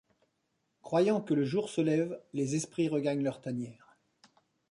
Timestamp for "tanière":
3.39-3.95